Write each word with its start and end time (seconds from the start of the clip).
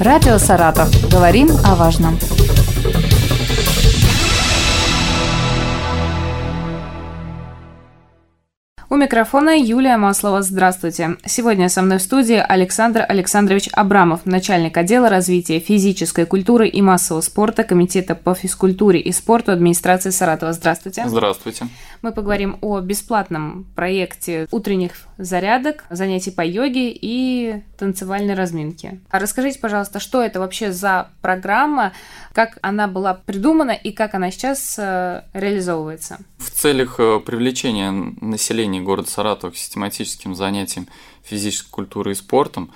Радио 0.00 0.38
«Саратов». 0.38 0.88
Говорим 1.10 1.48
о 1.64 1.74
важном. 1.74 2.16
У 8.90 8.96
микрофона 8.96 9.58
Юлия 9.58 9.96
Маслова. 9.96 10.40
Здравствуйте. 10.42 11.16
Сегодня 11.26 11.68
со 11.68 11.82
мной 11.82 11.98
в 11.98 12.02
студии 12.02 12.36
Александр 12.36 13.04
Александрович 13.08 13.68
Абрамов, 13.72 14.24
начальник 14.24 14.76
отдела 14.76 15.08
развития 15.08 15.58
физической 15.58 16.26
культуры 16.26 16.68
и 16.68 16.80
массового 16.80 17.20
спорта 17.20 17.64
Комитета 17.64 18.14
по 18.14 18.34
физкультуре 18.34 19.00
и 19.00 19.10
спорту 19.10 19.50
администрации 19.50 20.10
Саратова. 20.10 20.52
Здравствуйте. 20.52 21.04
Здравствуйте. 21.06 21.66
Мы 22.02 22.12
поговорим 22.12 22.58
о 22.60 22.80
бесплатном 22.80 23.66
проекте 23.74 24.46
утренних 24.50 24.92
зарядок, 25.18 25.84
занятий 25.90 26.30
по 26.30 26.44
йоге 26.44 26.90
и 26.92 27.62
танцевальной 27.76 28.34
разминки. 28.34 29.00
А 29.10 29.18
расскажите, 29.18 29.58
пожалуйста, 29.58 29.98
что 29.98 30.22
это 30.22 30.38
вообще 30.38 30.72
за 30.72 31.10
программа, 31.22 31.92
как 32.32 32.58
она 32.62 32.86
была 32.86 33.14
придумана 33.14 33.72
и 33.72 33.90
как 33.90 34.14
она 34.14 34.30
сейчас 34.30 34.76
э, 34.78 35.22
реализовывается? 35.32 36.18
В 36.38 36.50
целях 36.50 37.00
э, 37.00 37.18
привлечения 37.18 37.90
населения 37.90 38.80
города 38.80 39.10
Саратова 39.10 39.50
к 39.50 39.56
систематическим 39.56 40.36
занятиям 40.36 40.86
физической 41.24 41.70
культурой 41.70 42.12
и 42.12 42.16
спортом 42.16 42.70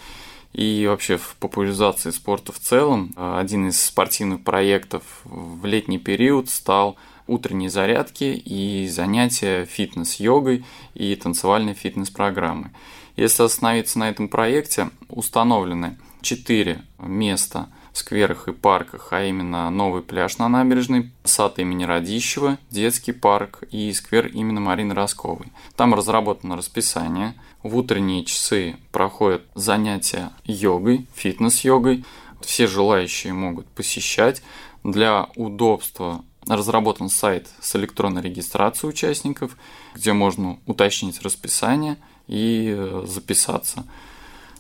и 0.53 0.87
вообще 0.87 1.17
в 1.17 1.37
популяризации 1.37 2.11
спорта 2.11 2.53
в 2.53 2.59
целом, 2.59 3.13
э, 3.17 3.39
один 3.39 3.69
из 3.69 3.81
спортивных 3.81 4.43
проектов 4.43 5.03
в 5.25 5.65
летний 5.65 5.99
период 5.99 6.51
стал– 6.51 6.97
утренние 7.27 7.71
зарядки 7.71 8.25
и 8.25 8.89
занятия 8.89 9.65
фитнес-йогой 9.65 10.65
и 10.95 11.15
танцевальной 11.17 11.75
фитнес-программой. 11.75 12.71
Если 13.17 13.43
остановиться 13.43 13.99
на 13.99 14.09
этом 14.09 14.29
проекте, 14.29 14.91
установлены 15.09 15.99
4 16.23 16.83
места 16.99 17.69
в 17.93 17.99
скверах 17.99 18.49
и 18.49 18.53
парках, 18.53 19.09
а 19.11 19.23
именно 19.25 19.69
новый 19.71 20.03
пляж 20.03 20.39
на 20.39 20.49
набережной, 20.49 21.13
сад 21.25 21.59
имени 21.59 21.85
Радищева, 21.85 22.59
детский 22.71 23.13
парк 23.13 23.65
и 23.71 23.93
сквер 23.93 24.29
имени 24.29 24.61
Марины 24.61 24.95
Росковой. 24.95 25.53
Там 25.77 25.95
разработано 25.95 26.57
расписание. 26.57 27.35
В 27.63 27.77
утренние 27.77 28.25
часы 28.25 28.77
проходят 28.93 29.43
занятия 29.55 30.31
йогой, 30.45 31.07
фитнес-йогой. 31.15 32.05
Все 32.41 32.67
желающие 32.67 33.35
могут 33.35 33.67
посещать. 33.67 34.43
Для 34.83 35.29
удобства 35.37 36.25
разработан 36.57 37.09
сайт 37.09 37.49
с 37.61 37.77
электронной 37.77 38.23
регистрацией 38.23 38.91
участников, 38.91 39.57
где 39.95 40.13
можно 40.13 40.59
уточнить 40.67 41.23
расписание 41.23 41.97
и 42.27 42.75
э, 42.77 43.05
записаться. 43.07 43.85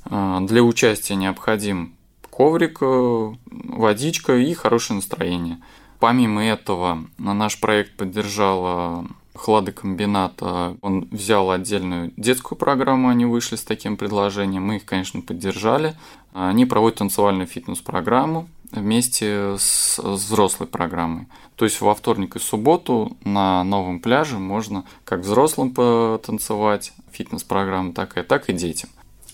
Э, 0.04 0.38
для 0.42 0.62
участия 0.62 1.14
необходим 1.14 1.94
коврик, 2.30 2.78
э, 2.80 3.32
водичка 3.46 4.36
и 4.36 4.52
хорошее 4.54 4.96
настроение. 4.96 5.58
Помимо 5.98 6.44
этого, 6.44 7.04
наш 7.18 7.60
проект 7.60 7.96
поддержал 7.96 9.06
хладокомбинат. 9.34 10.42
Он 10.42 11.08
взял 11.10 11.50
отдельную 11.50 12.12
детскую 12.16 12.58
программу, 12.58 13.08
они 13.08 13.24
вышли 13.24 13.56
с 13.56 13.64
таким 13.64 13.96
предложением. 13.96 14.64
Мы 14.64 14.76
их, 14.76 14.84
конечно, 14.84 15.20
поддержали. 15.20 15.94
Они 16.32 16.66
проводят 16.66 16.98
танцевальную 16.98 17.46
фитнес-программу 17.46 18.48
вместе 18.70 19.56
с 19.58 19.98
взрослой 19.98 20.66
программой. 20.66 21.26
То 21.56 21.66
есть 21.66 21.80
во 21.80 21.94
вторник 21.94 22.36
и 22.36 22.38
субботу 22.38 23.16
на 23.22 23.62
новом 23.64 24.00
пляже 24.00 24.38
можно 24.38 24.84
как 25.04 25.20
взрослым 25.20 25.72
потанцевать, 25.72 26.92
фитнес-программа 27.10 27.92
такая, 27.92 28.24
так 28.24 28.48
и 28.48 28.52
детям. 28.54 28.88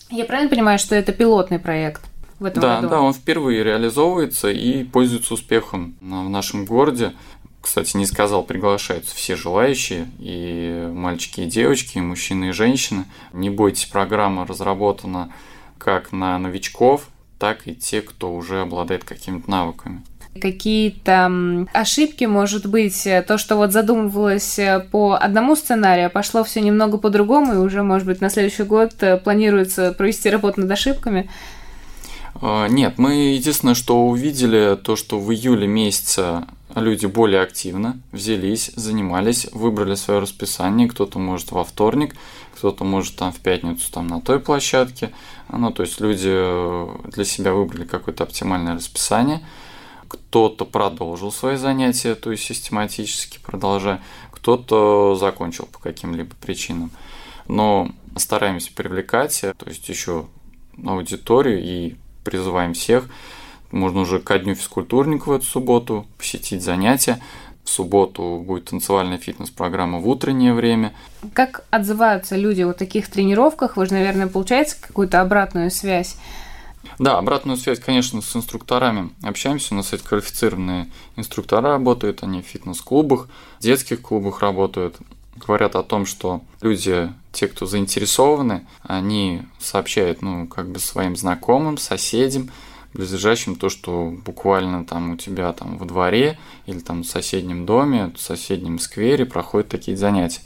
Я 0.09 0.25
правильно 0.25 0.49
понимаю, 0.49 0.77
что 0.79 0.95
это 0.95 1.13
пилотный 1.13 1.59
проект? 1.59 2.01
В 2.39 2.45
этом 2.45 2.61
да, 2.61 2.77
году? 2.77 2.89
да, 2.89 3.01
он 3.01 3.13
впервые 3.13 3.63
реализовывается 3.63 4.49
и 4.49 4.83
пользуется 4.85 5.33
успехом 5.33 5.95
в 5.99 6.29
нашем 6.29 6.65
городе. 6.65 7.13
Кстати, 7.61 7.97
не 7.97 8.05
сказал, 8.05 8.43
приглашаются 8.43 9.15
все 9.15 9.35
желающие, 9.35 10.07
и 10.19 10.89
мальчики, 10.93 11.41
и 11.41 11.45
девочки, 11.45 11.97
и 11.97 12.01
мужчины, 12.01 12.49
и 12.49 12.53
женщины. 12.53 13.05
Не 13.33 13.49
бойтесь, 13.49 13.85
программа 13.85 14.47
разработана 14.47 15.31
как 15.77 16.11
на 16.11 16.37
новичков, 16.39 17.09
так 17.37 17.67
и 17.67 17.75
те, 17.75 18.01
кто 18.01 18.33
уже 18.33 18.61
обладает 18.61 19.03
какими-то 19.03 19.49
навыками 19.49 20.03
какие-то 20.39 21.65
ошибки, 21.73 22.25
может 22.25 22.65
быть, 22.65 23.07
то, 23.27 23.37
что 23.37 23.55
вот 23.57 23.71
задумывалось 23.71 24.59
э, 24.59 24.79
по 24.91 25.15
одному 25.15 25.55
сценарию, 25.55 26.05
а 26.05 26.09
пошло 26.09 26.43
все 26.43 26.61
немного 26.61 26.97
по-другому, 26.97 27.55
и 27.55 27.57
уже, 27.57 27.83
может 27.83 28.07
быть, 28.07 28.21
на 28.21 28.29
следующий 28.29 28.63
год 28.63 28.91
э, 29.01 29.17
планируется 29.17 29.91
провести 29.91 30.29
работу 30.29 30.61
над 30.61 30.71
ошибками? 30.71 31.29
А, 32.41 32.67
нет, 32.67 32.97
мы 32.97 33.33
единственное, 33.33 33.73
что 33.73 34.07
увидели, 34.07 34.77
то, 34.81 34.95
что 34.95 35.19
в 35.19 35.31
июле 35.33 35.67
месяце 35.67 36.43
люди 36.75 37.05
более 37.05 37.41
активно 37.41 37.99
взялись, 38.11 38.71
занимались, 38.75 39.47
выбрали 39.51 39.95
свое 39.95 40.19
расписание, 40.19 40.87
кто-то 40.87 41.19
может 41.19 41.51
во 41.51 41.63
вторник, 41.63 42.15
кто-то 42.55 42.83
может 42.83 43.15
там 43.15 43.31
в 43.31 43.39
пятницу 43.39 43.91
там 43.91 44.07
на 44.07 44.21
той 44.21 44.39
площадке, 44.39 45.11
ну, 45.51 45.71
то 45.71 45.83
есть 45.83 45.99
люди 45.99 46.29
э, 46.29 46.87
для 47.11 47.25
себя 47.25 47.53
выбрали 47.53 47.85
какое-то 47.85 48.23
оптимальное 48.23 48.75
расписание– 48.75 49.45
кто-то 50.09 50.65
продолжил 50.65 51.31
свои 51.31 51.55
занятия, 51.55 52.15
то 52.15 52.31
есть 52.31 52.43
систематически 52.43 53.39
продолжая, 53.39 54.01
кто-то 54.31 55.15
закончил 55.15 55.67
по 55.67 55.79
каким-либо 55.79 56.35
причинам. 56.41 56.91
Но 57.47 57.91
стараемся 58.15 58.71
привлекать, 58.73 59.41
то 59.41 59.69
есть 59.69 59.87
еще 59.87 60.25
аудиторию 60.83 61.63
и 61.63 61.95
призываем 62.23 62.73
всех. 62.73 63.07
Можно 63.71 64.01
уже 64.01 64.19
ко 64.19 64.39
дню 64.39 64.55
физкультурника 64.55 65.29
в 65.29 65.31
эту 65.31 65.45
субботу 65.45 66.05
посетить 66.17 66.63
занятия. 66.63 67.19
В 67.63 67.69
субботу 67.69 68.43
будет 68.45 68.65
танцевальная 68.65 69.19
фитнес-программа 69.19 69.99
в 69.99 70.07
утреннее 70.07 70.53
время. 70.53 70.93
Как 71.33 71.65
отзываются 71.69 72.35
люди 72.35 72.63
о 72.63 72.73
таких 72.73 73.09
тренировках? 73.09 73.77
Вы 73.77 73.85
же, 73.85 73.93
наверное, 73.93 74.27
получаете 74.27 74.75
какую-то 74.79 75.21
обратную 75.21 75.69
связь 75.69 76.17
да, 76.97 77.17
обратную 77.17 77.57
связь, 77.57 77.79
конечно, 77.79 78.21
с 78.21 78.35
инструкторами 78.35 79.11
общаемся. 79.21 79.73
У 79.73 79.77
нас 79.77 79.93
эти 79.93 80.01
квалифицированные 80.01 80.89
инструктора 81.15 81.69
работают, 81.69 82.23
они 82.23 82.41
в 82.41 82.45
фитнес-клубах, 82.45 83.27
в 83.59 83.61
детских 83.61 84.01
клубах 84.01 84.41
работают. 84.41 84.97
Говорят 85.35 85.75
о 85.75 85.83
том, 85.83 86.05
что 86.05 86.41
люди, 86.61 87.11
те, 87.31 87.47
кто 87.47 87.65
заинтересованы, 87.65 88.65
они 88.83 89.43
сообщают, 89.59 90.21
ну, 90.21 90.47
как 90.47 90.69
бы 90.69 90.79
своим 90.79 91.15
знакомым, 91.15 91.77
соседям, 91.77 92.49
близлежащим 92.93 93.55
то, 93.55 93.69
что 93.69 94.11
буквально 94.25 94.85
там 94.85 95.11
у 95.11 95.17
тебя 95.17 95.53
там 95.53 95.77
во 95.77 95.85
дворе 95.85 96.39
или 96.65 96.79
там 96.79 97.03
в 97.03 97.07
соседнем 97.07 97.65
доме, 97.65 98.11
в 98.15 98.19
соседнем 98.19 98.79
сквере 98.79 99.25
проходят 99.25 99.69
такие 99.69 99.95
занятия. 99.97 100.41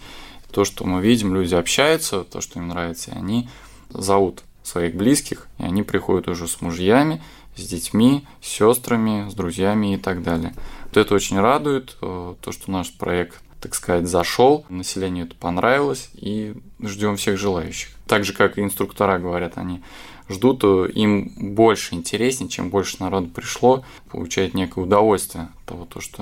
То, 0.52 0.66
что 0.66 0.86
мы 0.86 1.02
видим, 1.02 1.34
люди 1.34 1.56
общаются, 1.56 2.24
то, 2.24 2.42
что 2.42 2.59
им 2.59 2.68
нравится, 2.68 3.12
и 3.12 3.16
они 3.16 3.50
зовут 3.90 4.44
своих 4.62 4.96
близких, 4.96 5.48
и 5.58 5.64
они 5.64 5.84
приходят 5.84 6.28
уже 6.28 6.48
с 6.48 6.62
мужьями, 6.62 7.22
с 7.56 7.68
детьми, 7.68 8.26
с 8.42 8.48
сестрами, 8.48 9.30
с 9.30 9.34
друзьями 9.34 9.96
и 9.96 9.98
так 9.98 10.24
далее. 10.24 10.54
Вот 10.86 10.98
это 10.98 11.14
очень 11.16 11.40
радует, 11.40 11.98
э, 12.02 12.36
то, 12.40 12.52
что 12.52 12.72
наш 12.72 12.92
проект, 12.92 13.42
так 13.63 13.75
сказать, 13.75 14.07
зашел, 14.07 14.66
населению 14.68 15.25
это 15.25 15.35
понравилось, 15.35 16.09
и 16.13 16.53
ждем 16.81 17.16
всех 17.16 17.38
желающих. 17.40 17.91
Так 18.07 18.25
же, 18.25 18.34
как 18.34 18.57
и 18.57 18.62
инструктора 18.62 19.19
говорят, 19.19 19.57
они 19.57 19.81
ждут, 20.28 20.66
э, 20.66 20.90
им 20.94 21.31
больше 21.56 21.96
интереснее, 21.96 22.50
чем 22.50 22.69
больше 22.69 22.97
народу 23.00 23.29
пришло, 23.29 23.85
получает 24.12 24.53
некое 24.53 24.84
удовольствие 24.84 25.46
от 25.46 25.66
того, 25.66 25.85
то, 25.85 26.01
что 26.01 26.18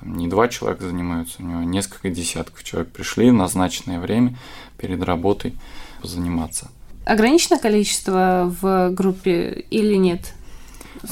там 0.00 0.16
не 0.16 0.26
два 0.26 0.48
человека 0.48 0.84
занимаются, 0.86 1.42
у 1.42 1.46
него 1.46 1.62
несколько 1.62 2.08
десятков 2.08 2.64
человек 2.64 2.90
пришли 2.90 3.30
в 3.30 3.34
назначенное 3.34 4.00
время 4.00 4.38
перед 4.78 5.02
работой 5.02 5.54
заниматься 6.02 6.70
ограничено 7.04 7.58
количество 7.58 8.54
в 8.60 8.90
группе 8.90 9.64
или 9.70 9.96
нет? 9.96 10.34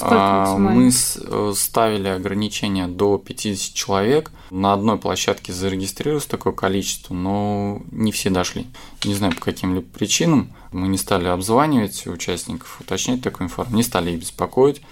А, 0.00 0.56
мы 0.56 0.91
э, 0.91 1.53
ставили 1.56 2.09
ограничение 2.09 2.87
до 2.87 3.19
50 3.19 3.75
человек. 3.75 4.31
На 4.50 4.73
одной 4.73 4.99
площадке 4.99 5.53
зарегистрировалось 5.53 6.26
такое 6.26 6.53
количество, 6.53 7.15
но 7.15 7.82
не 7.91 8.12
все 8.12 8.31
дошли. 8.31 8.67
Не 9.05 9.15
знаю 9.15 9.35
по 9.35 9.41
каким-либо 9.41 9.87
причинам. 9.87 10.53
Мы 10.73 10.88
не 10.88 10.99
стали 10.99 11.26
обзванивать 11.26 12.06
участников, 12.06 12.81
уточнять 12.81 13.23
такую 13.23 13.47
информацию, 13.47 13.76
не 13.76 13.82
стали 13.82 14.12
их 14.12 14.20
беспокоить. 14.20 14.82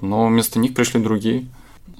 Но 0.00 0.26
вместо 0.26 0.58
них 0.58 0.74
пришли 0.74 1.00
другие. 1.00 1.46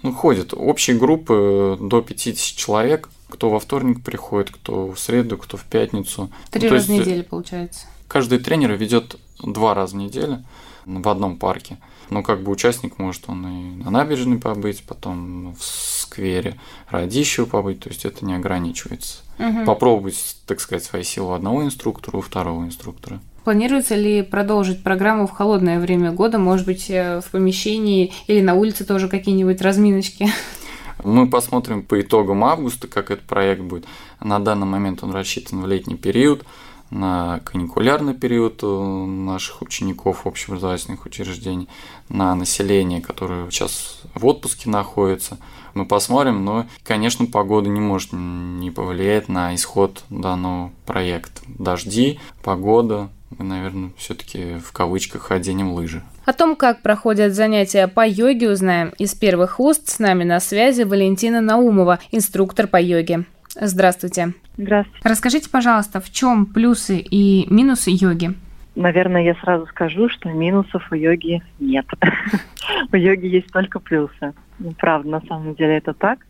Ну, 0.02 0.14
ходят 0.14 0.54
общие 0.54 0.96
группы 0.96 1.76
до 1.80 2.00
50 2.00 2.56
человек. 2.56 3.10
Кто 3.28 3.50
во 3.50 3.60
вторник 3.60 4.02
приходит, 4.02 4.50
кто 4.50 4.90
в 4.90 4.98
среду, 4.98 5.36
кто 5.36 5.56
в 5.56 5.64
пятницу. 5.64 6.30
Три 6.50 6.68
ну, 6.68 6.74
раза 6.74 6.86
в 6.86 6.90
неделю, 6.90 7.24
получается. 7.24 7.86
Каждый 8.08 8.38
тренер 8.40 8.72
ведет 8.72 9.16
два 9.42 9.74
раза 9.74 9.94
в 9.94 9.98
неделю 9.98 10.42
в 10.84 11.08
одном 11.08 11.36
парке. 11.36 11.78
Но 12.10 12.22
как 12.22 12.42
бы 12.42 12.50
участник 12.50 12.98
может 12.98 13.28
он 13.28 13.46
и 13.46 13.84
на 13.84 13.90
набережной 13.90 14.38
побыть, 14.38 14.82
потом 14.82 15.54
в 15.54 15.62
сквере 15.62 16.58
Радищева 16.88 17.46
побыть, 17.46 17.80
то 17.80 17.88
есть 17.88 18.04
это 18.04 18.24
не 18.24 18.34
ограничивается. 18.34 19.18
Угу. 19.38 19.64
Попробовать, 19.64 20.36
так 20.46 20.60
сказать, 20.60 20.84
свои 20.84 21.02
силы 21.02 21.30
у 21.30 21.32
одного 21.32 21.64
инструктора, 21.64 22.16
у 22.16 22.20
второго 22.20 22.64
инструктора. 22.64 23.20
Планируется 23.44 23.94
ли 23.94 24.22
продолжить 24.22 24.82
программу 24.82 25.26
в 25.26 25.30
холодное 25.30 25.80
время 25.80 26.12
года, 26.12 26.38
может 26.38 26.66
быть, 26.66 26.90
э, 26.90 27.20
в 27.20 27.30
помещении 27.30 28.12
или 28.26 28.40
на 28.42 28.54
улице 28.54 28.84
тоже 28.84 29.08
какие-нибудь 29.08 29.62
разминочки? 29.62 30.28
Мы 31.04 31.28
посмотрим 31.28 31.82
по 31.82 32.00
итогам 32.00 32.44
августа, 32.44 32.86
как 32.86 33.10
этот 33.10 33.24
проект 33.24 33.62
будет. 33.62 33.86
На 34.20 34.38
данный 34.38 34.66
момент 34.66 35.02
он 35.02 35.12
рассчитан 35.12 35.62
в 35.62 35.66
летний 35.66 35.96
период, 35.96 36.44
на 36.90 37.40
каникулярный 37.44 38.14
период 38.14 38.62
наших 38.62 39.62
учеников 39.62 40.26
общеобразовательных 40.26 41.06
учреждений, 41.06 41.68
на 42.08 42.34
население, 42.34 43.00
которое 43.00 43.50
сейчас 43.50 44.02
в 44.14 44.26
отпуске 44.26 44.68
находится. 44.68 45.38
Мы 45.74 45.86
посмотрим, 45.86 46.44
но, 46.44 46.66
конечно, 46.82 47.26
погода 47.26 47.68
не 47.68 47.80
может 47.80 48.10
не 48.12 48.70
повлиять 48.70 49.28
на 49.28 49.54
исход 49.54 50.02
данного 50.10 50.72
проекта. 50.84 51.42
Дожди, 51.46 52.18
погода, 52.42 53.08
мы, 53.38 53.44
наверное, 53.44 53.92
все-таки 53.96 54.58
в 54.58 54.72
кавычках 54.72 55.30
оденем 55.30 55.72
лыжи. 55.72 56.02
О 56.24 56.32
том, 56.32 56.56
как 56.56 56.82
проходят 56.82 57.34
занятия 57.34 57.86
по 57.86 58.06
йоге, 58.06 58.50
узнаем 58.50 58.92
из 58.98 59.14
первых 59.14 59.60
уст. 59.60 59.88
С 59.88 59.98
нами 60.00 60.24
на 60.24 60.40
связи 60.40 60.82
Валентина 60.82 61.40
Наумова, 61.40 62.00
инструктор 62.10 62.66
по 62.66 62.80
йоге. 62.80 63.24
Здравствуйте. 63.54 64.34
Здравствуйте. 64.56 65.08
Расскажите, 65.08 65.50
пожалуйста, 65.50 66.00
в 66.00 66.10
чем 66.10 66.46
плюсы 66.46 66.98
и 66.98 67.46
минусы 67.52 67.90
йоги? 67.92 68.34
Наверное, 68.76 69.22
я 69.22 69.34
сразу 69.34 69.66
скажу, 69.66 70.08
что 70.08 70.30
минусов 70.30 70.90
у 70.92 70.94
йоги 70.94 71.42
нет. 71.58 71.86
У 72.92 72.96
йоги 72.96 73.26
есть 73.26 73.52
только 73.52 73.80
плюсы. 73.80 74.32
Ну, 74.58 74.72
правда, 74.72 75.08
на 75.08 75.20
самом 75.22 75.54
деле 75.54 75.76
это 75.78 75.92
так. 75.92 76.20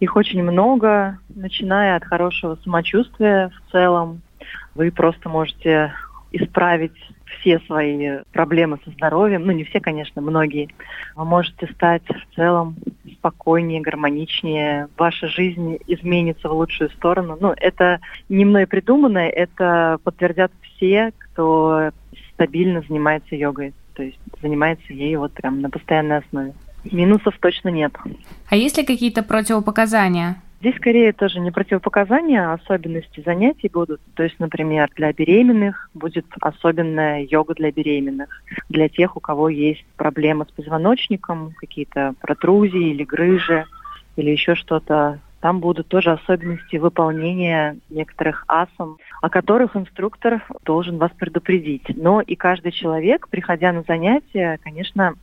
Их 0.00 0.14
очень 0.14 0.42
много, 0.42 1.18
начиная 1.28 1.96
от 1.96 2.04
хорошего 2.04 2.56
самочувствия 2.62 3.50
в 3.50 3.72
целом. 3.72 4.22
Вы 4.74 4.92
просто 4.92 5.28
можете 5.28 5.92
исправить 6.30 6.94
все 7.38 7.60
свои 7.60 8.18
проблемы 8.32 8.78
со 8.84 8.90
здоровьем, 8.90 9.44
ну 9.44 9.52
не 9.52 9.64
все, 9.64 9.80
конечно, 9.80 10.22
многие, 10.22 10.68
вы 11.14 11.24
можете 11.24 11.66
стать 11.74 12.02
в 12.08 12.34
целом 12.34 12.76
спокойнее, 13.14 13.80
гармоничнее, 13.80 14.88
ваша 14.96 15.28
жизнь 15.28 15.78
изменится 15.86 16.48
в 16.48 16.52
лучшую 16.52 16.90
сторону. 16.90 17.36
Ну, 17.40 17.52
это 17.56 18.00
не 18.28 18.44
мной 18.44 18.66
придуманное, 18.66 19.28
это 19.28 19.98
подтвердят 20.04 20.52
все, 20.62 21.12
кто 21.18 21.90
стабильно 22.34 22.82
занимается 22.88 23.34
йогой, 23.34 23.74
то 23.94 24.02
есть 24.02 24.18
занимается 24.40 24.92
ей 24.92 25.16
вот 25.16 25.32
прям 25.32 25.60
на 25.60 25.70
постоянной 25.70 26.18
основе. 26.18 26.54
Минусов 26.84 27.36
точно 27.40 27.68
нет. 27.68 27.92
А 28.48 28.56
есть 28.56 28.78
ли 28.78 28.84
какие-то 28.84 29.22
противопоказания? 29.22 30.40
Здесь 30.60 30.74
скорее 30.76 31.12
тоже 31.12 31.38
не 31.38 31.52
противопоказания, 31.52 32.50
а 32.50 32.54
особенности 32.54 33.22
занятий 33.24 33.70
будут. 33.72 34.00
То 34.14 34.24
есть, 34.24 34.40
например, 34.40 34.90
для 34.96 35.12
беременных 35.12 35.88
будет 35.94 36.26
особенная 36.40 37.22
йога 37.22 37.54
для 37.54 37.70
беременных. 37.70 38.28
Для 38.68 38.88
тех, 38.88 39.16
у 39.16 39.20
кого 39.20 39.48
есть 39.48 39.84
проблемы 39.96 40.46
с 40.46 40.52
позвоночником, 40.52 41.54
какие-то 41.58 42.14
протрузии 42.20 42.90
или 42.90 43.04
грыжи, 43.04 43.66
или 44.16 44.30
еще 44.30 44.56
что-то. 44.56 45.20
Там 45.40 45.60
будут 45.60 45.86
тоже 45.86 46.10
особенности 46.10 46.74
выполнения 46.74 47.76
некоторых 47.88 48.44
асан, 48.48 48.96
о 49.22 49.30
которых 49.30 49.76
инструктор 49.76 50.44
должен 50.64 50.98
вас 50.98 51.12
предупредить. 51.12 51.84
Но 51.94 52.20
и 52.20 52.34
каждый 52.34 52.72
человек, 52.72 53.28
приходя 53.28 53.72
на 53.72 53.82
занятия, 53.82 54.58
конечно, 54.64 55.14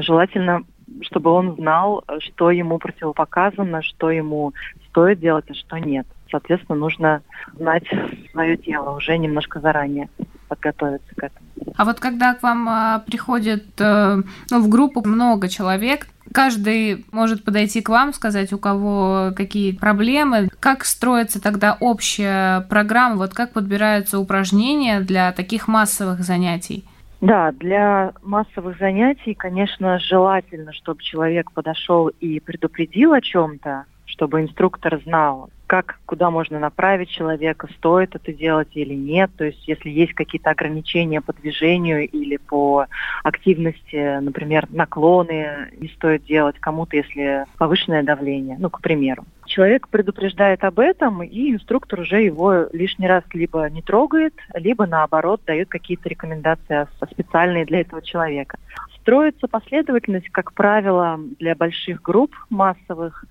желательно 0.00 0.64
чтобы 1.02 1.30
он 1.30 1.54
знал, 1.56 2.04
что 2.18 2.50
ему 2.50 2.78
противопоказано, 2.78 3.82
что 3.82 4.10
ему 4.10 4.52
стоит 4.90 5.20
делать, 5.20 5.46
а 5.48 5.54
что 5.54 5.78
нет. 5.78 6.06
Соответственно, 6.30 6.78
нужно 6.78 7.22
знать 7.56 7.84
свое 8.30 8.56
тело 8.56 8.96
уже 8.96 9.18
немножко 9.18 9.60
заранее, 9.60 10.08
подготовиться 10.48 11.14
к 11.16 11.24
этому. 11.24 11.46
А 11.76 11.84
вот 11.84 11.98
когда 11.98 12.34
к 12.34 12.42
вам 12.42 12.68
а, 12.68 12.98
приходит 13.00 13.64
э, 13.80 14.22
ну, 14.50 14.60
в 14.60 14.68
группу 14.68 15.06
много 15.06 15.48
человек, 15.48 16.06
каждый 16.32 17.04
может 17.10 17.44
подойти 17.44 17.80
к 17.82 17.88
вам, 17.88 18.12
сказать, 18.12 18.52
у 18.52 18.58
кого 18.58 19.32
какие 19.36 19.72
проблемы. 19.72 20.48
Как 20.60 20.84
строится 20.84 21.42
тогда 21.42 21.76
общая 21.80 22.62
программа? 22.62 23.16
Вот 23.16 23.34
как 23.34 23.52
подбираются 23.52 24.18
упражнения 24.18 25.00
для 25.00 25.32
таких 25.32 25.68
массовых 25.68 26.20
занятий? 26.20 26.84
Да, 27.20 27.52
для 27.52 28.12
массовых 28.22 28.78
занятий, 28.78 29.34
конечно, 29.34 29.98
желательно, 29.98 30.72
чтобы 30.72 31.02
человек 31.02 31.52
подошел 31.52 32.08
и 32.08 32.40
предупредил 32.40 33.12
о 33.12 33.20
чем-то, 33.20 33.84
чтобы 34.10 34.42
инструктор 34.42 35.00
знал, 35.04 35.50
как, 35.66 36.00
куда 36.04 36.30
можно 36.30 36.58
направить 36.58 37.10
человека, 37.10 37.68
стоит 37.76 38.16
это 38.16 38.32
делать 38.32 38.70
или 38.74 38.94
нет. 38.94 39.30
То 39.36 39.44
есть, 39.44 39.68
если 39.68 39.88
есть 39.88 40.14
какие-то 40.14 40.50
ограничения 40.50 41.20
по 41.20 41.32
движению 41.32 42.08
или 42.08 42.38
по 42.38 42.86
активности, 43.22 44.18
например, 44.18 44.66
наклоны 44.70 45.68
не 45.78 45.86
стоит 45.90 46.24
делать 46.24 46.58
кому-то, 46.58 46.96
если 46.96 47.44
повышенное 47.56 48.02
давление, 48.02 48.56
ну, 48.58 48.68
к 48.68 48.80
примеру. 48.80 49.24
Человек 49.46 49.88
предупреждает 49.88 50.64
об 50.64 50.80
этом, 50.80 51.22
и 51.22 51.52
инструктор 51.52 52.00
уже 52.00 52.20
его 52.20 52.66
лишний 52.72 53.06
раз 53.06 53.22
либо 53.32 53.70
не 53.70 53.82
трогает, 53.82 54.34
либо 54.54 54.86
наоборот 54.86 55.40
дает 55.46 55.68
какие-то 55.68 56.08
рекомендации 56.08 56.88
специальные 57.12 57.64
для 57.64 57.80
этого 57.82 58.02
человека. 58.02 58.58
Строится 59.00 59.46
последовательность, 59.46 60.28
как 60.30 60.52
правило, 60.52 61.18
для 61.38 61.54
больших 61.54 62.02
групп 62.02 62.34
массовых, 62.50 63.24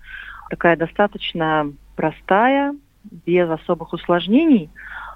такая 0.49 0.75
достаточно 0.75 1.71
простая, 1.95 2.75
без 3.25 3.49
особых 3.49 3.93
усложнений, 3.93 4.69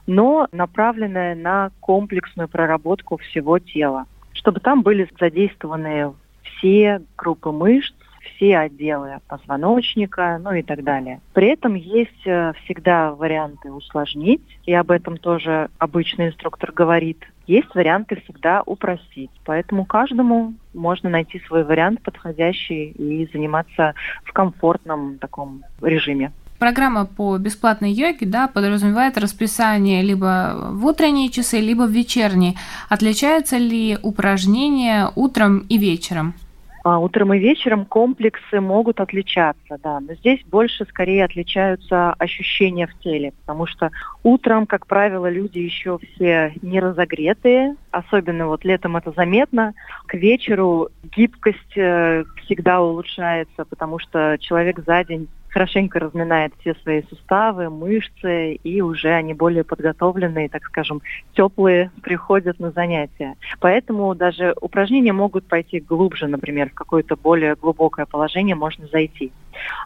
но 0.07 0.47
направленная 0.51 1.35
на 1.35 1.71
комплексную 1.80 2.47
проработку 2.47 3.18
всего 3.18 3.59
тела, 3.59 4.06
чтобы 4.33 4.59
там 4.59 4.81
были 4.81 5.09
задействованы 5.19 6.13
все 6.44 7.01
группы 7.18 7.51
мышц, 7.51 7.94
все 8.35 8.57
отделы 8.57 9.19
позвоночника, 9.27 10.39
ну 10.41 10.53
и 10.53 10.62
так 10.62 10.83
далее. 10.83 11.21
При 11.33 11.47
этом 11.47 11.75
есть 11.75 12.25
э, 12.25 12.53
всегда 12.63 13.13
варианты 13.13 13.71
усложнить, 13.71 14.41
и 14.65 14.74
об 14.74 14.91
этом 14.91 15.18
тоже 15.18 15.69
обычный 15.77 16.27
инструктор 16.27 16.71
говорит. 16.71 17.19
Есть 17.48 17.74
варианты 17.75 18.22
всегда 18.24 18.63
упростить. 18.66 19.31
Поэтому 19.45 19.86
каждому 19.86 20.54
можно 20.74 21.10
найти 21.10 21.40
свой 21.48 21.63
вариант 21.63 22.01
подходящий 22.01 22.92
и 22.92 23.30
заниматься 23.34 23.94
в 24.24 24.34
комфортном 24.34 25.18
таком 25.19 25.63
режиме 25.81 26.31
программа 26.63 27.06
по 27.06 27.38
бесплатной 27.38 27.92
йоге 27.92 28.25
да, 28.25 28.48
подразумевает 28.48 29.18
расписание 29.18 30.01
либо 30.01 30.69
в 30.72 30.86
утренние 30.86 31.30
часы, 31.30 31.60
либо 31.60 31.84
в 31.84 31.92
вечерние. 31.92 32.54
Отличаются 32.88 33.57
ли 33.57 33.98
упражнения 34.01 35.12
утром 35.13 35.66
и 35.68 35.78
вечером? 35.78 36.36
А, 36.84 37.00
утром 37.00 37.34
и 37.34 37.40
вечером 37.40 37.86
комплексы 37.86 38.60
могут 38.60 39.00
отличаться, 39.00 39.78
да, 39.82 40.02
но 40.02 40.16
здесь 40.16 40.42
больше 40.46 40.86
скорее 40.86 41.24
отличаются 41.24 42.12
ощущения 42.13 42.88
в 42.88 43.00
теле, 43.00 43.32
потому 43.42 43.66
что 43.66 43.90
утром, 44.22 44.68
как 44.68 44.86
правило, 44.86 45.30
люди 45.30 45.60
еще 45.60 45.98
все 45.98 46.54
не 46.62 46.82
разогретые, 46.82 47.78
особенно 47.93 48.47
вот 48.47 48.65
летом 48.65 48.97
это 48.97 49.12
заметно. 49.12 49.73
К 50.07 50.15
вечеру 50.15 50.89
гибкость 51.03 51.77
э, 51.77 52.23
всегда 52.43 52.81
улучшается, 52.81 53.65
потому 53.65 54.00
что 54.00 54.38
человек 54.39 54.79
за 54.85 55.03
день 55.03 55.27
хорошенько 55.53 56.00
разминает 56.00 56.51
все 56.59 56.73
свои 56.81 57.03
суставы, 57.03 57.69
мышцы, 57.69 58.55
и 58.55 58.81
уже 58.81 59.09
они 59.09 59.35
более 59.35 59.63
подготовленные, 59.63 60.50
так 60.50 60.65
скажем, 60.65 61.01
теплые 61.35 61.91
приходят 62.01 62.59
на 62.59 62.71
занятия. 62.71 63.35
Поэтому 63.59 64.15
даже 64.15 64.55
упражнения 64.59 65.13
могут 65.13 65.47
пойти 65.47 65.79
глубже, 65.79 66.27
например, 66.27 66.71
в 66.71 66.73
какое-то 66.73 67.15
более 67.15 67.55
глубокое 67.55 68.07
положение 68.07 68.55
можно 68.55 68.88
зайти. 68.88 69.31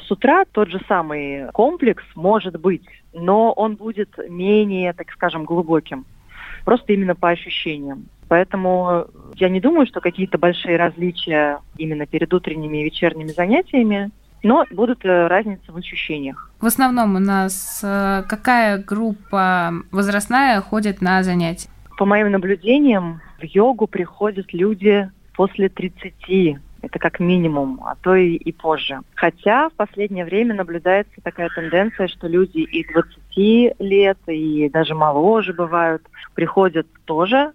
С 0.08 0.10
утра 0.10 0.46
тот 0.50 0.70
же 0.70 0.80
самый 0.88 1.52
комплекс 1.52 2.04
может 2.16 2.58
быть, 2.60 2.88
но 3.14 3.52
он 3.52 3.76
будет 3.76 4.18
менее, 4.30 4.94
так 4.94 5.12
скажем, 5.12 5.44
глубоким. 5.44 6.06
Просто 6.68 6.92
именно 6.92 7.16
по 7.16 7.30
ощущениям. 7.30 8.08
Поэтому 8.28 9.06
я 9.36 9.48
не 9.48 9.62
думаю, 9.62 9.88
что 9.88 10.02
какие-то 10.02 10.38
большие 10.38 10.76
различия 10.76 11.60
именно 11.78 12.06
перед 12.06 12.34
утренними 12.34 12.80
и 12.80 12.84
вечерними 12.84 13.30
занятиями 13.30 14.12
но 14.44 14.66
будут 14.72 15.04
э, 15.06 15.28
разницы 15.28 15.72
в 15.72 15.78
ощущениях. 15.78 16.52
В 16.60 16.66
основном 16.66 17.16
у 17.16 17.20
нас 17.20 17.82
э, 17.84 18.24
какая 18.28 18.78
группа 18.78 19.72
возрастная 19.92 20.62
ходит 20.62 21.02
на 21.02 21.24
занятия? 21.24 21.70
По 21.98 22.06
моим 22.06 22.32
наблюдениям, 22.32 23.22
в 23.40 23.44
йогу 23.44 23.88
приходят 23.88 24.54
люди 24.54 25.10
после 25.36 25.70
30, 25.70 26.58
это 26.82 27.00
как 27.00 27.20
минимум, 27.20 27.82
а 27.84 27.96
то 27.96 28.16
и, 28.16 28.36
и 28.36 28.52
позже. 28.52 29.00
Хотя 29.16 29.70
в 29.70 29.74
последнее 29.74 30.26
время 30.26 30.56
наблюдается 30.56 31.14
такая 31.24 31.50
тенденция, 31.50 32.08
что 32.08 32.28
люди 32.28 32.60
и 32.60 32.88
20 32.92 33.80
лет, 33.80 34.18
и 34.28 34.70
даже 34.70 34.96
моложе 34.96 35.54
бывают, 35.54 36.04
приходят 36.36 36.88
тоже 37.06 37.54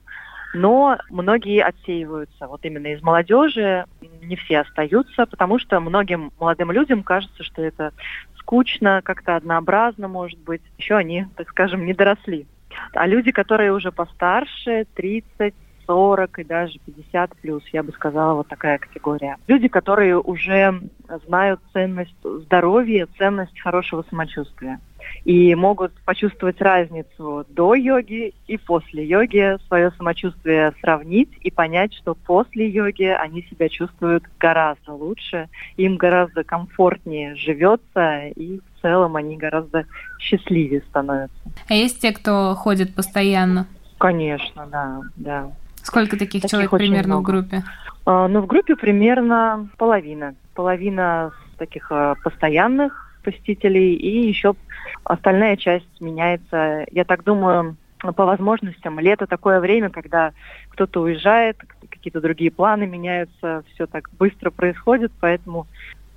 но 0.55 0.99
многие 1.09 1.62
отсеиваются. 1.62 2.47
Вот 2.47 2.64
именно 2.64 2.88
из 2.88 3.02
молодежи 3.02 3.87
не 4.23 4.37
все 4.37 4.61
остаются, 4.61 5.26
потому 5.26 5.59
что 5.59 5.81
многим 5.81 6.33
молодым 6.38 6.71
людям 6.73 7.02
кажется, 7.02 7.43
что 7.43 7.62
это 7.62 7.93
скучно, 8.38 9.00
как-то 9.02 9.37
однообразно, 9.37 10.09
может 10.09 10.38
быть. 10.41 10.62
Еще 10.79 10.95
они, 10.95 11.26
так 11.37 11.49
скажем, 11.49 11.87
не 11.87 11.95
доросли. 11.95 12.47
А 12.95 13.07
люди, 13.07 13.31
которые 13.31 13.73
уже 13.73 13.93
постарше, 13.93 14.87
30, 14.95 15.55
40 15.93 16.39
и 16.39 16.45
даже 16.45 16.79
50 16.87 17.37
плюс, 17.43 17.63
я 17.71 17.83
бы 17.83 17.93
сказала, 17.93 18.35
вот 18.35 18.49
такая 18.49 18.79
категория. 18.79 19.37
Люди, 19.47 19.69
которые 19.69 20.19
уже 20.19 20.81
знают 21.27 21.61
ценность 21.75 22.17
здоровья, 22.25 23.07
ценность 23.19 23.61
хорошего 23.61 24.03
самочувствия 24.09 24.81
и 25.25 25.55
могут 25.55 25.93
почувствовать 26.07 26.63
разницу 26.63 27.45
до 27.51 27.75
йоги 27.75 28.33
и 28.47 28.57
после 28.57 29.05
йоги, 29.05 29.59
свое 29.67 29.91
самочувствие 29.99 30.73
сравнить 30.81 31.29
и 31.43 31.51
понять, 31.51 31.93
что 31.93 32.15
после 32.15 32.71
йоги 32.71 33.05
они 33.05 33.43
себя 33.43 33.69
чувствуют 33.69 34.25
гораздо 34.41 34.93
лучше, 34.93 35.51
им 35.77 35.97
гораздо 35.99 36.43
комфортнее 36.45 37.35
живется 37.35 38.29
и 38.29 38.61
в 38.61 38.81
целом 38.81 39.17
они 39.17 39.37
гораздо 39.37 39.85
счастливее 40.19 40.81
становятся. 40.89 41.37
А 41.69 41.75
есть 41.75 42.01
те, 42.01 42.13
кто 42.13 42.55
ходит 42.55 42.95
постоянно? 42.95 43.67
Конечно, 43.99 44.67
да, 44.71 45.01
да. 45.17 45.53
Сколько 45.83 46.17
таких, 46.17 46.43
таких 46.43 46.51
человек 46.51 46.71
примерно 46.71 47.15
много. 47.15 47.23
в 47.23 47.33
группе? 47.33 47.62
А, 48.05 48.29
ну, 48.29 48.41
в 48.41 48.47
группе 48.47 48.77
примерно 48.77 49.69
половина. 49.79 50.35
Половина 50.55 51.33
таких 51.59 51.91
а, 51.91 52.15
постоянных 52.23 53.17
посетителей, 53.23 53.95
и 53.95 54.27
еще 54.27 54.55
остальная 55.05 55.57
часть 55.57 56.01
меняется. 56.01 56.85
Я 56.91 57.05
так 57.05 57.25
думаю, 57.25 57.77
по 57.99 58.27
возможностям. 58.27 58.99
Лето 58.99 59.27
такое 59.27 59.61
время, 59.61 59.91
когда 59.91 60.33
кто-то 60.71 61.03
уезжает, 61.03 61.57
какие-то 61.89 62.21
другие 62.21 62.51
планы 62.51 62.87
меняются, 62.87 63.62
все 63.73 63.87
так 63.87 64.11
быстро 64.19 64.51
происходит, 64.51 65.12
поэтому 65.21 65.69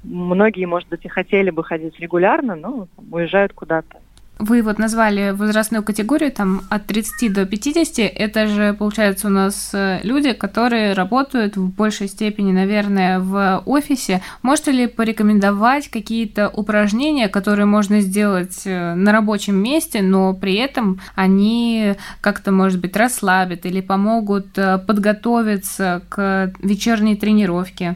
многие, 0.03 0.65
может 0.65 0.89
быть, 0.89 1.05
и 1.05 1.10
хотели 1.10 1.51
бы 1.51 1.63
ходить 1.63 2.00
регулярно, 2.00 2.55
но 2.55 2.88
уезжают 3.12 3.53
куда-то. 3.53 4.00
Вы 4.37 4.63
вот 4.63 4.79
назвали 4.79 5.31
возрастную 5.31 5.81
категорию 5.81 6.29
там 6.29 6.61
от 6.69 6.87
30 6.87 7.31
до 7.31 7.45
50. 7.45 8.11
Это 8.13 8.47
же, 8.47 8.73
получается, 8.73 9.27
у 9.27 9.29
нас 9.29 9.71
э, 9.73 10.01
люди, 10.03 10.33
которые 10.33 10.91
работают 10.91 11.55
в 11.55 11.73
большей 11.73 12.09
степени, 12.09 12.51
наверное, 12.51 13.19
в 13.19 13.63
офисе. 13.65 14.21
Можете 14.41 14.71
ли 14.71 14.87
порекомендовать 14.87 15.87
какие-то 15.87 16.49
упражнения, 16.49 17.29
которые 17.29 17.65
можно 17.65 18.01
сделать 18.01 18.63
э, 18.65 18.93
на 18.95 19.13
рабочем 19.13 19.55
месте, 19.55 20.01
но 20.01 20.33
при 20.33 20.55
этом 20.55 20.99
они 21.15 21.93
как-то, 22.19 22.51
может 22.51 22.81
быть, 22.81 22.97
расслабят 22.97 23.65
или 23.65 23.79
помогут 23.79 24.57
э, 24.57 24.79
подготовиться 24.79 26.01
к 26.09 26.51
вечерней 26.59 27.15
тренировке? 27.15 27.95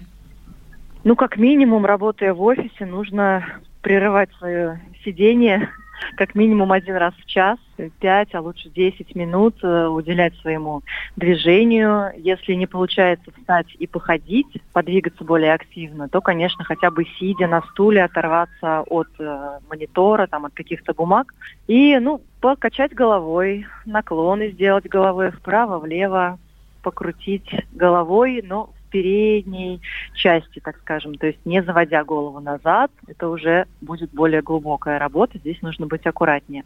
Ну, 1.03 1.17
как 1.17 1.35
минимум, 1.35 1.85
работая 1.85 2.33
в 2.33 2.41
офисе, 2.41 2.85
нужно 2.85 3.45
прерывать 3.81 4.29
свое 4.39 4.79
сидение 5.03 5.69
как 6.15 6.35
минимум 6.35 6.71
один 6.71 6.95
раз 6.95 7.13
в 7.15 7.25
час, 7.25 7.57
пять, 7.99 8.33
а 8.33 8.41
лучше 8.41 8.69
десять 8.69 9.15
минут 9.15 9.55
э, 9.63 9.87
уделять 9.87 10.35
своему 10.37 10.81
движению. 11.15 12.11
Если 12.17 12.53
не 12.53 12.67
получается 12.67 13.31
встать 13.37 13.67
и 13.77 13.87
походить, 13.87 14.47
подвигаться 14.73 15.23
более 15.23 15.53
активно, 15.53 16.09
то, 16.09 16.21
конечно, 16.21 16.63
хотя 16.63 16.91
бы 16.91 17.05
сидя 17.19 17.47
на 17.47 17.61
стуле, 17.61 18.03
оторваться 18.03 18.81
от 18.81 19.07
э, 19.19 19.59
монитора, 19.69 20.27
там, 20.27 20.45
от 20.45 20.53
каких-то 20.53 20.93
бумаг 20.93 21.33
и, 21.67 21.97
ну, 21.99 22.21
покачать 22.41 22.93
головой, 22.93 23.65
наклоны 23.85 24.51
сделать 24.51 24.87
головой 24.87 25.31
вправо-влево, 25.31 26.37
покрутить 26.81 27.49
головой, 27.73 28.43
но 28.45 28.69
передней 28.89 29.81
части, 30.13 30.59
так 30.59 30.77
скажем, 30.77 31.15
то 31.15 31.27
есть 31.27 31.39
не 31.45 31.63
заводя 31.63 32.03
голову 32.03 32.39
назад, 32.39 32.91
это 33.07 33.29
уже 33.29 33.65
будет 33.81 34.11
более 34.11 34.41
глубокая 34.41 34.99
работа, 34.99 35.37
здесь 35.37 35.61
нужно 35.61 35.87
быть 35.87 36.05
аккуратнее. 36.05 36.63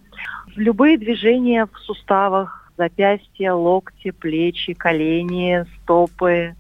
Любые 0.56 0.98
движения 0.98 1.68
в 1.72 1.78
суставах, 1.80 2.72
запястья, 2.78 3.54
локти, 3.54 4.12
плечи, 4.12 4.74
колени, 4.74 5.66
стопы, 5.78 6.56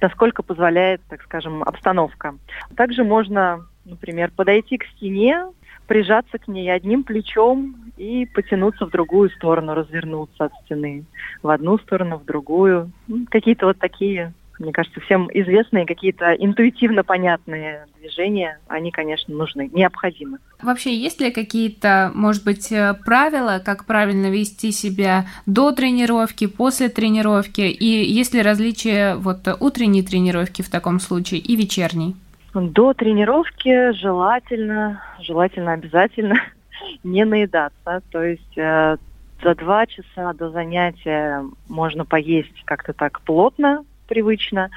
насколько 0.00 0.42
позволяет, 0.42 1.00
так 1.08 1.22
скажем, 1.22 1.62
обстановка. 1.62 2.34
Также 2.76 3.04
можно, 3.04 3.66
например, 3.84 4.30
подойти 4.34 4.78
к 4.78 4.84
стене, 4.84 5.46
прижаться 5.86 6.38
к 6.38 6.48
ней 6.48 6.70
одним 6.72 7.04
плечом 7.04 7.92
и 7.96 8.26
потянуться 8.26 8.86
в 8.86 8.90
другую 8.90 9.30
сторону, 9.30 9.74
развернуться 9.74 10.46
от 10.46 10.52
стены. 10.64 11.04
В 11.42 11.48
одну 11.48 11.78
сторону, 11.78 12.18
в 12.18 12.24
другую. 12.24 12.90
Ну, 13.06 13.26
какие-то 13.30 13.66
вот 13.66 13.78
такие 13.78 14.32
мне 14.58 14.72
кажется, 14.72 15.00
всем 15.00 15.28
известные 15.32 15.86
какие-то 15.86 16.32
интуитивно 16.34 17.02
понятные 17.02 17.86
движения, 17.98 18.58
они, 18.68 18.90
конечно, 18.90 19.34
нужны, 19.34 19.68
необходимы. 19.72 20.38
Вообще, 20.62 20.96
есть 20.96 21.20
ли 21.20 21.30
какие-то, 21.30 22.12
может 22.14 22.44
быть, 22.44 22.70
э, 22.70 22.94
правила, 23.04 23.60
как 23.64 23.84
правильно 23.84 24.30
вести 24.30 24.70
себя 24.70 25.26
до 25.46 25.72
тренировки, 25.72 26.46
после 26.46 26.88
тренировки, 26.88 27.62
и 27.62 27.84
есть 27.84 28.34
ли 28.34 28.42
различия 28.42 29.16
вот 29.16 29.46
утренней 29.60 30.02
тренировки 30.02 30.62
в 30.62 30.70
таком 30.70 31.00
случае 31.00 31.40
и 31.40 31.56
вечерней? 31.56 32.14
До 32.54 32.94
тренировки 32.94 33.92
желательно, 33.92 35.02
желательно 35.20 35.72
обязательно 35.72 36.36
не 37.02 37.24
наедаться, 37.24 38.02
то 38.10 38.22
есть 38.22 38.56
э, 38.56 38.96
за 39.42 39.54
два 39.56 39.86
часа 39.86 40.32
до 40.34 40.50
занятия 40.50 41.44
можно 41.68 42.04
поесть 42.04 42.64
как-то 42.64 42.92
так 42.92 43.20
плотно, 43.22 43.84
привычно. 44.06 44.70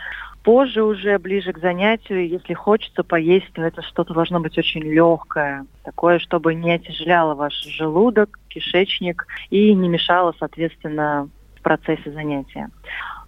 Позже 0.43 0.83
уже, 0.83 1.17
ближе 1.19 1.51
к 1.51 1.59
занятию, 1.59 2.27
если 2.27 2.53
хочется 2.53 3.03
поесть, 3.03 3.51
то 3.53 3.61
это 3.61 3.81
что-то 3.81 4.13
должно 4.13 4.39
быть 4.39 4.57
очень 4.57 4.81
легкое, 4.81 5.65
такое, 5.83 6.19
чтобы 6.19 6.55
не 6.55 6.71
отяжеляло 6.71 7.35
ваш 7.35 7.53
желудок, 7.65 8.39
кишечник 8.47 9.27
и 9.49 9.73
не 9.73 9.89
мешало, 9.89 10.33
соответственно, 10.39 11.29
в 11.57 11.61
процессе 11.61 12.11
занятия. 12.11 12.69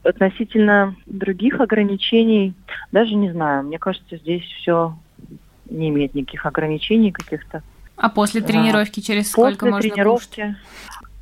Относительно 0.04 0.96
других 1.08 1.60
ограничений, 1.60 2.54
даже 2.94 3.16
не 3.16 3.32
знаю, 3.32 3.66
мне 3.66 3.80
кажется, 3.80 4.16
здесь 4.16 4.44
все 4.44 4.96
не 5.70 5.90
имеет 5.90 6.16
никаких 6.16 6.46
ограничений 6.46 7.12
каких-то. 7.12 7.64
А 7.98 8.10
после 8.10 8.40
тренировки 8.40 9.02
через 9.02 9.32
сколько 9.32 9.66
после 9.66 9.72
можно 9.72 9.90
тренировки, 9.90 10.42
кушать? 10.42 10.56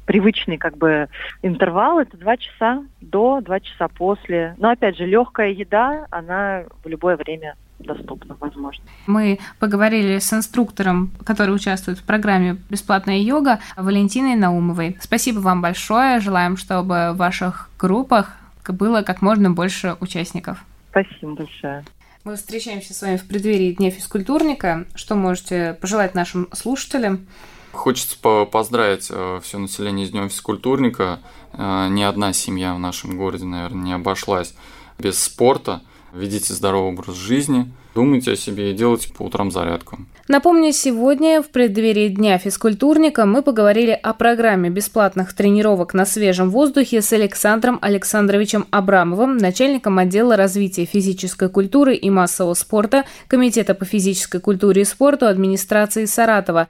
Привычный 0.08 0.58
как 0.58 0.78
бы 0.78 1.10
интервал 1.44 2.00
это 2.00 2.18
два 2.18 2.38
часа 2.38 2.84
до, 3.02 3.42
два 3.42 3.60
часа 3.60 3.88
после. 3.90 4.56
Но 4.58 4.70
опять 4.70 4.98
же, 4.98 5.06
легкая 5.06 5.50
еда, 5.50 6.08
она 6.10 6.64
в 6.84 6.88
любое 6.88 7.18
время 7.18 7.56
доступна, 7.78 8.36
возможно. 8.40 8.84
Мы 9.06 9.38
поговорили 9.60 10.18
с 10.18 10.34
инструктором, 10.34 11.12
который 11.26 11.54
участвует 11.54 12.00
в 12.00 12.04
программе 12.04 12.58
«Бесплатная 12.70 13.20
йога» 13.20 13.60
Валентиной 13.76 14.36
Наумовой. 14.36 14.98
Спасибо 15.00 15.40
вам 15.40 15.62
большое. 15.62 16.20
Желаем, 16.20 16.58
чтобы 16.58 17.12
в 17.14 17.18
ваших 17.18 17.70
группах 17.78 18.38
было 18.68 19.02
как 19.02 19.22
можно 19.22 19.52
больше 19.52 19.96
участников. 20.00 20.64
Спасибо 20.90 21.36
большое. 21.36 21.86
Мы 22.24 22.36
встречаемся 22.36 22.94
с 22.94 23.02
вами 23.02 23.18
в 23.18 23.28
преддверии 23.28 23.74
Дня 23.74 23.92
физкультурника. 23.92 24.86
Что 24.96 25.16
можете 25.16 25.78
пожелать 25.80 26.16
нашим 26.16 26.50
слушателям? 26.52 27.28
Хочется 27.78 28.18
поздравить 28.52 29.08
э, 29.12 29.40
все 29.44 29.60
население 29.60 30.08
с 30.08 30.10
Днем 30.10 30.30
физкультурника. 30.30 31.20
Э, 31.54 31.88
ни 31.90 32.02
одна 32.02 32.34
семья 32.34 32.74
в 32.74 32.80
нашем 32.80 33.18
городе, 33.18 33.46
наверное, 33.46 33.84
не 33.84 33.94
обошлась 33.94 34.56
без 34.98 35.22
спорта. 35.22 35.82
Ведите 36.12 36.54
здоровый 36.54 36.94
образ 36.94 37.16
жизни, 37.16 37.72
думайте 37.94 38.32
о 38.32 38.36
себе 38.36 38.72
и 38.72 38.74
делайте 38.74 39.14
по 39.14 39.24
утрам 39.24 39.52
зарядку. 39.52 40.00
Напомню, 40.28 40.72
сегодня 40.72 41.44
в 41.44 41.50
преддверии 41.50 42.10
Дня 42.10 42.40
физкультурника 42.40 43.26
мы 43.26 43.44
поговорили 43.44 43.92
о 43.92 44.14
программе 44.14 44.70
бесплатных 44.70 45.34
тренировок 45.34 45.94
на 45.94 46.06
свежем 46.06 46.50
воздухе 46.50 47.02
с 47.02 47.14
Александром 47.14 47.78
Александровичем 47.82 48.66
Абрамовым, 48.72 49.38
начальником 49.38 50.00
отдела 50.00 50.36
развития 50.36 50.86
физической 50.86 51.50
культуры 51.50 51.96
и 51.96 52.10
массового 52.10 52.56
спорта 52.56 53.06
Комитета 53.28 53.76
по 53.76 53.86
физической 53.86 54.42
культуре 54.42 54.82
и 54.82 54.86
спорту 54.86 55.28
администрации 55.28 56.06
Саратова. 56.06 56.70